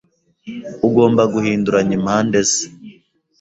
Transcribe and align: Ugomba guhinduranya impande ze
Ugomba 0.87 1.23
guhinduranya 1.33 1.93
impande 1.99 2.39
ze 2.51 2.65